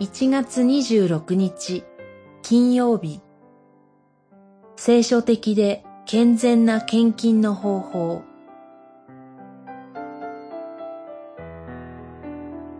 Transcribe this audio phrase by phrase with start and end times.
[0.00, 1.82] 1月26日
[2.42, 3.20] 金曜日。
[4.76, 8.22] 聖書的で健全な献金の方法。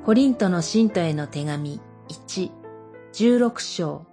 [0.04, 2.52] コリントの信徒への手紙1、
[3.12, 4.06] 16章。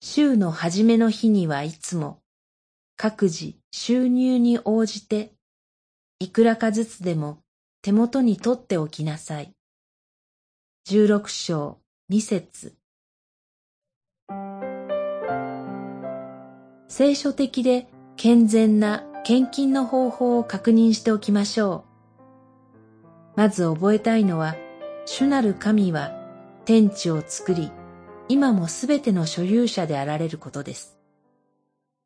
[0.00, 2.20] 週の初めの日にはいつも
[2.96, 5.32] 各自収入に応じて
[6.20, 7.40] いくらかずつでも
[7.82, 9.52] 手元に取っておきなさい。
[10.90, 12.74] 十六章二節
[16.88, 21.84] 聖書的で健全な献金の方法を確認しておきましょ
[22.16, 23.00] う。
[23.36, 24.56] まず覚えたいのは、
[25.06, 26.10] 主なる神は
[26.64, 27.70] 天地を作り、
[28.28, 30.98] 今もすべての所有者であられることです。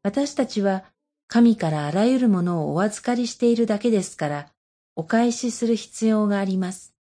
[0.03, 0.85] 私たちは
[1.27, 4.49] 神からあらゆるものをお預かりしているだけですから、
[4.95, 6.93] お返しする必要があります。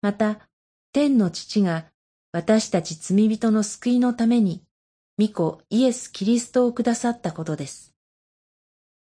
[0.00, 0.48] また、
[0.92, 1.86] 天の父が
[2.32, 4.62] 私たち罪人の救いのために、
[5.18, 7.94] 御子イエス・キリストをくださったことです。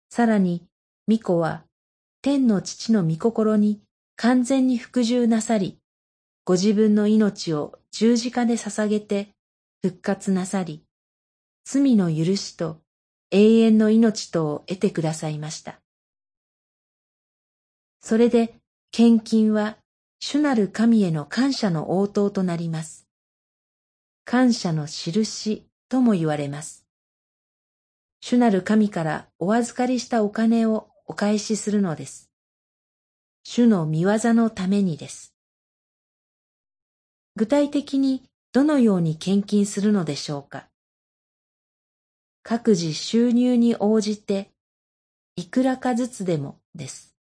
[0.09, 0.65] さらに、
[1.07, 1.63] 御子は、
[2.21, 3.81] 天の父の御心に
[4.17, 5.77] 完全に服従なさり、
[6.43, 9.29] ご自分の命を十字架で捧げて
[9.81, 10.83] 復活なさり、
[11.63, 12.81] 罪の許しと
[13.31, 15.79] 永遠の命とを得てくださいました。
[18.01, 18.55] それで、
[18.91, 19.77] 献金は
[20.19, 23.07] 主なる神への感謝の応答となります。
[24.25, 26.85] 感謝の印とも言われます。
[28.19, 32.29] 主なる神からお預かりしたお金をお返しするのです。
[33.43, 35.33] 主の見業のためにです。
[37.35, 40.67] 具体的にどのように献金するのでしょうか
[42.41, 44.49] 各自収入に応じて
[45.35, 47.15] いくらかずつでもです。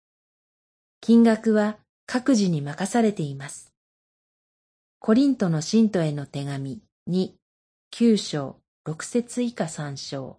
[1.02, 3.74] 金額は各自に任されています。
[5.00, 7.32] コリントの信徒への手紙2、
[7.94, 10.38] 9章、6節以下3章。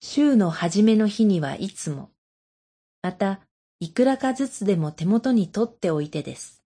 [0.00, 2.10] 週の初めの日にはいつも、
[3.02, 3.40] また、
[3.80, 6.62] いくらかずつでも手元に取っておいてです。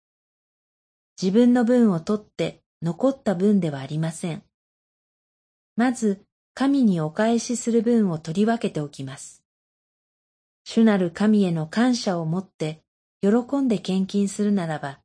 [1.21, 4.43] 自分の分を取って残った分ではありません。
[5.77, 6.25] まず、
[6.55, 9.40] 神にお返しする分を取り分けておきます。
[10.73, 12.85] 主なる神への感謝を持って
[13.23, 15.01] 喜んで献金するならば、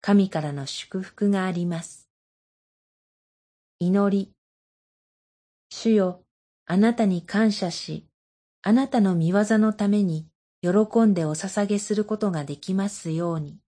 [0.00, 2.08] 神からの祝福があります。
[3.78, 4.32] 祈り。
[5.68, 6.22] 主よ、
[6.64, 8.06] あなたに感謝し、
[8.62, 10.28] あなたの見業のために
[10.62, 10.70] 喜
[11.02, 13.61] んでお捧げすることができますように。